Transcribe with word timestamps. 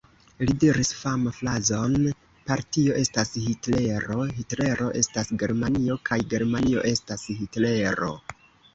Li 0.43 0.53
diris 0.61 0.89
faman 1.01 1.35
frazon: 1.39 1.97
"Partio 2.49 2.97
estas 3.03 3.33
Hitlero, 3.45 4.27
Hitlero 4.41 4.91
estas 5.05 5.33
Germanio 5.45 6.03
kaj 6.11 6.23
Germanio 6.35 6.91
estas 6.97 7.31
Hitlero!". 7.41 8.15